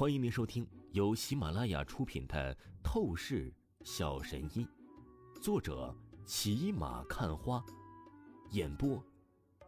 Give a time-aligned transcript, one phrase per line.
[0.00, 3.52] 欢迎您收听由喜马拉雅出品的《透视
[3.84, 4.66] 小神医》，
[5.42, 7.62] 作者骑马看花，
[8.52, 9.04] 演播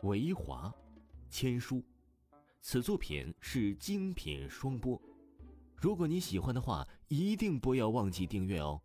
[0.04, 0.72] 维华
[1.28, 1.84] 千书。
[2.62, 4.98] 此作品是精品双播。
[5.76, 8.80] 如果你喜欢的话，一定不要忘记订阅哦。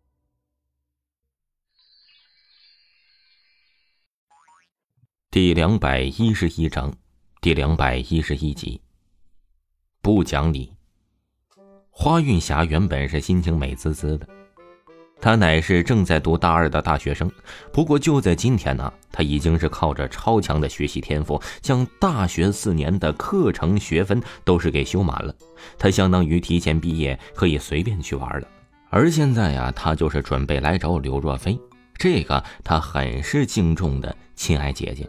[5.30, 6.94] 第两百一十一章，
[7.40, 8.82] 第两百一十一集。
[10.02, 10.74] 不讲理。
[12.00, 14.28] 花韵霞原本是心情美滋滋的，
[15.20, 17.28] 她乃是正在读大二的大学生。
[17.72, 25.34] 不过就在今天呢，她已经是靠着超强的学习天赋，将大学四年的课程学分都是给修满了。
[25.76, 28.46] 她相当于提前毕业，可以随便去玩了。
[28.90, 31.58] 而现在呀，她就是准备来找柳若飞，
[31.96, 35.04] 这个她很是敬重的亲爱姐姐。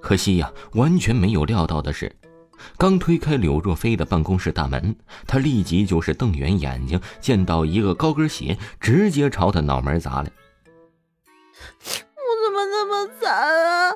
[0.00, 2.10] 可惜呀，完全没有料到的是。
[2.76, 10.30] 刚推开柳若飞的办公室大门，他立即就是瞪圆眼睛，见到一个高跟鞋，直接朝他脑门砸来。
[11.80, 13.90] 我怎么那么惨啊？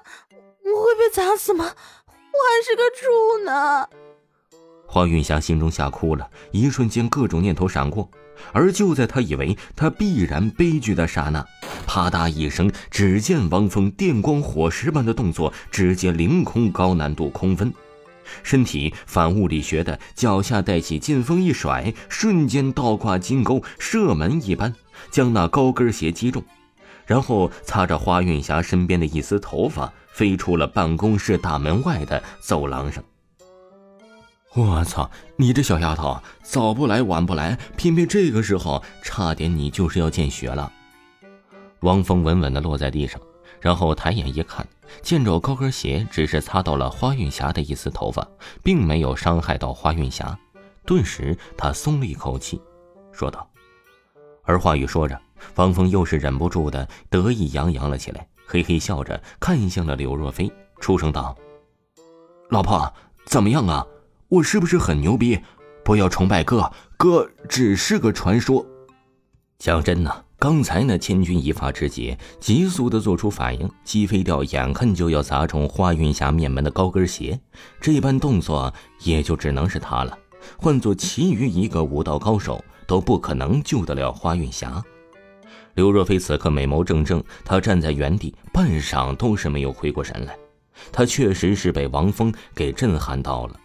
[0.65, 1.65] 我会被砸死吗？
[1.65, 3.89] 我还是个处呢！
[4.87, 8.11] 黄云霞心中吓哭了，一瞬间各种念头闪过，
[8.53, 11.47] 而就在他以为他必然悲剧的刹那，
[11.87, 17.73] 啪嗒一声，只见王峰电光火石般的动作，直接凌空高难度空分。
[18.43, 24.75] 身体反物理学的脚下带起劲风一甩，瞬间倒挂金钩，射门一般
[25.11, 26.43] 将那高跟鞋击中，
[27.07, 33.03] 然后擦着花韵霞身边的一丝头发，飞出了办公室大门外的走廊上。
[34.55, 35.11] 我操！
[35.37, 40.71] 你这小丫头，早不来晚不来，偏偏这个时候，差点你就是要见血了。
[41.81, 43.19] 汪峰稳稳地落在地上。
[43.63, 44.67] 然后抬眼一看，
[45.03, 48.27] 见着高跟鞋只是擦到了花韵霞的一丝头发，
[48.61, 50.37] 并没有伤害到花韵霞，
[50.85, 52.61] 顿时他松了一口气，
[53.13, 53.49] 说道。
[54.43, 61.37] 而话语说着，方峰又是忍不住的得意洋洋了起来，嘿嘿笑着看向了柳若飞，出声道
[62.51, 62.93] ：“老婆，
[63.25, 63.87] 怎么样啊？
[64.27, 65.41] 我是不是很牛逼？
[65.85, 68.67] 不要崇拜哥，哥只是个传说。
[69.59, 77.39] 讲真呢。”刚才那千钧一发之际，急速的做出反应，击飞掉眼看就要砸中花云霞面门的高跟鞋，
[77.81, 80.19] 这般动作也就只能是他了。
[80.57, 84.83] 换做其余一个武道高手，都不可能救得了花云霞。
[85.75, 90.37] 刘若飞此刻美眸正正，他站在原地半晌都是没有回过神来。
[90.91, 93.61] 他确实是被王峰给震撼到了，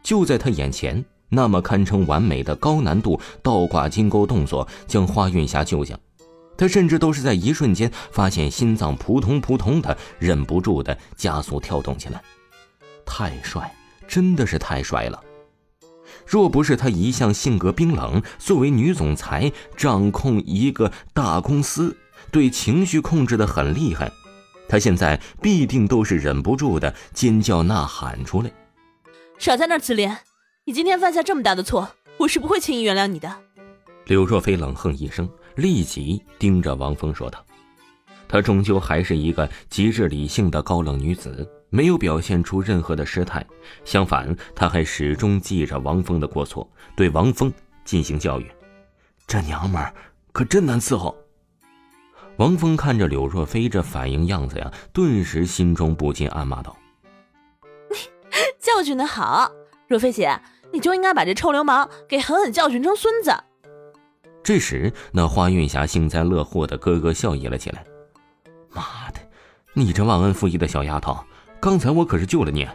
[0.00, 1.04] 就在他眼前。
[1.34, 5.98] 那么堪称完美的高难度倒挂金钩动作，将花运霞救下。
[6.56, 12.22] 他甚至都是在一瞬间发现心脏扑通扑通的，忍不住的加速跳动起来。
[13.04, 13.74] 太帅，
[14.06, 15.20] 真的是太帅了！
[16.24, 21.96] 若不是他一向性格冰冷，作为女总裁，掌控一个大公司，
[22.30, 24.10] 对情绪控制的很厉害，
[24.68, 28.50] 他现在必定都是忍不住的尖叫呐喊出来。
[29.38, 30.16] 少在那自恋！
[30.66, 31.86] 你今天犯下这么大的错，
[32.16, 33.30] 我是不会轻易原谅你的。
[34.06, 37.44] 柳若飞冷哼一声，立即盯着王峰说道
[38.26, 43.44] ：“她终究还是一个极致理性的高冷女子，没有表现出任何的失态。
[43.84, 46.66] 相反，她还始终记着王峰的过错，
[46.96, 47.52] 对王峰
[47.84, 48.50] 进行教育。
[49.26, 49.94] 这娘们儿
[50.32, 51.14] 可真难伺候。”
[52.38, 56.74] 王峰看着柳若飞这反应样子呀，顿时心中不禁暗骂道：
[58.58, 59.52] “教训的好，
[59.88, 60.40] 若飞姐。”
[60.72, 63.32] 你就应该把这臭流氓给狠狠教训成孙子。
[64.42, 67.84] 这时，那花韵霞幸灾乐祸的咯咯笑意了起来。
[68.70, 69.20] 妈的，
[69.72, 71.16] 你这忘恩负义的小丫头！
[71.60, 72.68] 刚才我可是救了你，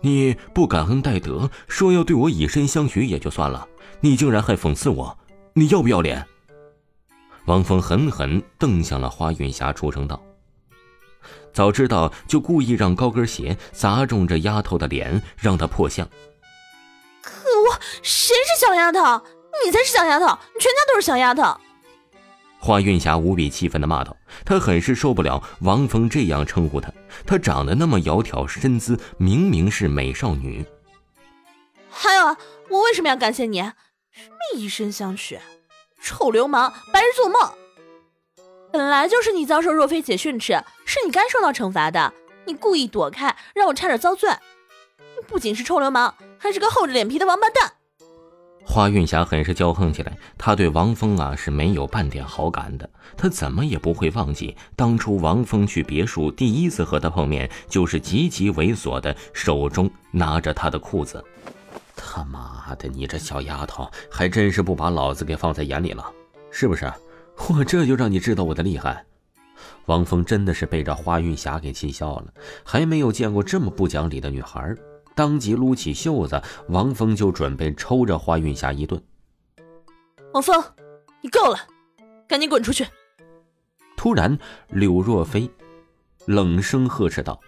[0.00, 3.68] 你不感恩戴德，说要对我以身相许也就算了，
[4.00, 5.18] 你竟然还讽刺我，
[5.52, 6.24] 你要不要脸？
[7.44, 10.22] 王峰狠狠瞪向了花韵霞，出声道
[11.52, 16.08] ：“早知道就故意让高跟鞋砸中这丫头的脸，让她破相。”
[18.02, 19.24] 谁是小丫头？
[19.64, 20.26] 你才是小丫头！
[20.26, 21.56] 你全家都是小丫头！
[22.58, 26.90] 花韵霞无比气愤的骂道：“她很是受不了王峰这样称呼她。
[27.26, 30.64] 她长得那么窈窕身姿，明明是美少女。
[31.88, 32.36] 还有啊，
[32.68, 33.60] 我为什么要感谢你？
[33.60, 35.38] 什么以身相许？
[36.02, 37.52] 臭流氓，白日做梦！
[38.72, 42.12] 本来就是你遭受若飞姐训斥，是你该受到惩罚的。
[42.46, 44.30] 你故意躲开，让我差点遭罪。
[45.26, 47.72] 不仅是臭流氓，还是个厚着脸皮的王八蛋！”
[48.66, 52.88] 花韵霞很是骄横起来，她对王峰啊是没有半点好感的。
[53.16, 61.22] 她怎么也不会忘记当初王峰去别墅第一次和她碰面，就是极其猥琐的，手中拿着她的裤子。
[61.94, 66.10] 他妈的，你这小丫头还真是不把老子给放在眼里了，
[66.50, 66.90] 是不是？
[67.48, 69.04] 我这就让你知道我的厉害。
[69.86, 72.26] 王峰真的是被这花云霞给气笑了，
[72.64, 74.74] 还没有见过这么不讲理的女孩，
[75.14, 79.02] 当即撸起袖子，王峰就准备抽着花云霞一顿。
[80.32, 80.62] 王峰，
[81.20, 81.58] 你够了，
[82.26, 82.86] 赶紧滚出去！
[83.96, 84.36] 突然，
[84.68, 85.48] 柳若飞
[86.26, 87.40] 冷声呵斥道：“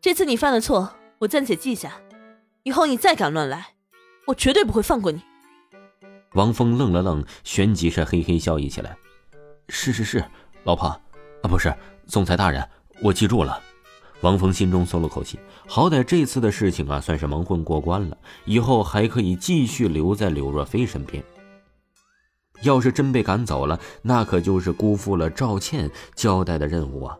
[0.00, 2.00] 这次你犯了错，我暂且记下。
[2.62, 3.74] 以后你再敢乱来，
[4.26, 5.22] 我绝对不会放过你。”
[6.34, 8.96] 王峰愣了愣，旋即是嘿嘿笑意起来
[9.68, 10.24] ：“是是是，
[10.64, 11.74] 老婆，啊不是
[12.06, 12.68] 总裁大人，
[13.02, 13.60] 我记住了。”
[14.20, 21.22] 王峰心中松了口气，好歹这次的事情啊算是蒙混过关了，以后还可以继续留在柳若飞身边。
[22.62, 27.18] 要是真被赶走了，那可就是辜负了赵倩交代的任务啊！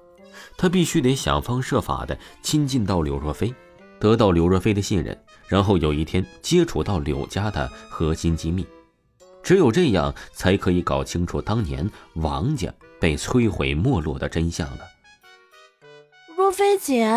[0.56, 3.52] 他必须得想方设法的亲近到柳若飞，
[3.98, 8.66] 得到柳若飞的信任，然后有一天接触到柳家的核心机密。
[9.42, 14.93] 只有这样，才可以搞清楚当年王家被摧毁没落的真相了。
[16.54, 17.10] 若飞姐，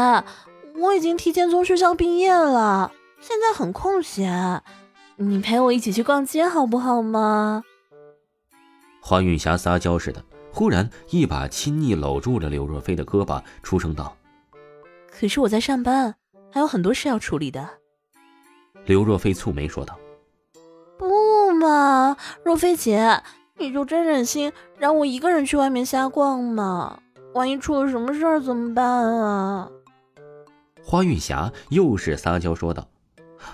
[0.79, 2.91] 我已经提前从学校毕业了，
[3.21, 4.63] 现在很空闲，
[5.17, 7.63] 你陪我一起去逛街好不好吗？
[8.99, 14.17] 花韵霞撒娇似的，忽然一把亲昵搂住了刘若飞的胳膊，出声道
[15.07, 16.15] ：“可是我在上班，
[16.51, 17.69] 还有很多事要处理的。”
[18.87, 19.99] 刘若飞蹙眉说道
[20.97, 23.21] ：“不嘛，若飞姐，
[23.59, 27.01] 你就真忍心让我一个人去外面瞎逛吗？
[27.37, 29.69] 万一出了什么事儿怎么办啊？”
[30.83, 32.87] 花云霞又是撒娇说道。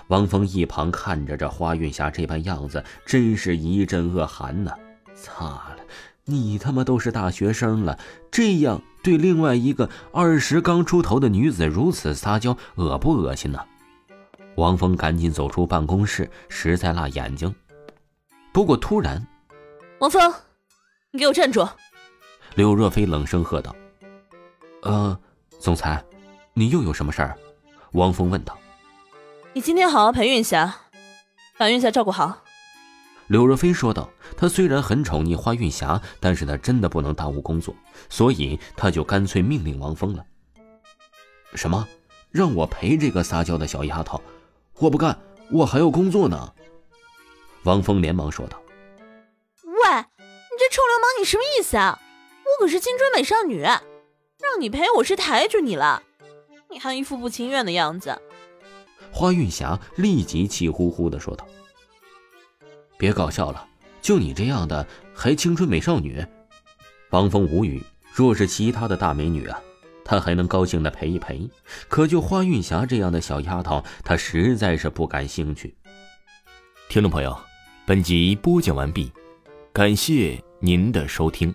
[0.08, 4.72] 王峰一旁看着这花云霞这般样子，真是一阵恶寒呐。
[5.14, 5.76] 擦了，
[6.24, 7.98] 你他妈都是大学生了，
[8.30, 13.60] 这样对另外一个二十刚出头的女子如此撒娇，恶不恶心呢？
[14.56, 17.54] 王峰赶紧走出办公室，实在辣眼睛。
[18.52, 19.26] 不过突然，
[20.00, 20.32] 王峰，
[21.12, 21.68] 你给我站住！
[22.54, 23.74] 柳若飞冷声喝道
[24.82, 25.18] ：“呃，
[25.58, 26.04] 总裁，
[26.52, 27.36] 你又有什么事儿？”
[27.92, 28.56] 王峰问道。
[29.54, 30.82] “你今天好好陪韵霞，
[31.58, 32.44] 把韵霞照顾好。”
[33.26, 37.74] 柳若飞说道：“他虽然很宠溺花韵霞，但是他真的不能耽误工作，
[38.08, 40.24] 所以他就干脆命令王峰了。
[41.54, 41.88] 什么？
[42.30, 44.22] 让我陪这个撒娇的小丫头？
[44.78, 45.18] 我不干，
[45.50, 46.52] 我还要工作呢。”
[47.64, 48.60] 王峰连忙说道
[49.64, 51.98] ：“喂，你这臭流氓，你什么意思啊？
[52.60, 56.02] 我可是青春美少女，让你陪我是抬举你了，
[56.70, 58.20] 你还一副不情愿的样子。”
[59.12, 61.46] 花云霞立即气呼呼的说道。
[62.96, 63.68] 别搞笑了，
[64.00, 66.24] 就你这样的还青春美少女？
[67.10, 67.82] 王峰无语。
[68.12, 69.60] 若是其他的大美女啊，
[70.04, 71.50] 他还能高兴的陪一陪。
[71.88, 75.74] 可就花韵霞这样的小丫头，他实在是不感兴趣。
[76.88, 77.36] 听众朋友，
[77.84, 79.12] 本集播讲完毕，
[79.72, 81.52] 感谢您的收听。